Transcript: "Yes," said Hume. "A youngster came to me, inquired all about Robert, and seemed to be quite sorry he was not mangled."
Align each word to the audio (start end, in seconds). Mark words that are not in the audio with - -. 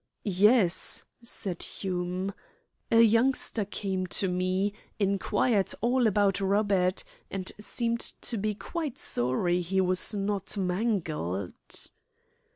"Yes," 0.23 1.05
said 1.21 1.61
Hume. 1.61 2.33
"A 2.91 3.01
youngster 3.01 3.63
came 3.65 4.07
to 4.07 4.27
me, 4.27 4.73
inquired 4.97 5.73
all 5.79 6.07
about 6.07 6.41
Robert, 6.41 7.03
and 7.29 7.51
seemed 7.59 7.99
to 7.99 8.39
be 8.39 8.55
quite 8.55 8.97
sorry 8.97 9.61
he 9.61 9.79
was 9.79 10.11
not 10.15 10.57
mangled." 10.57 11.91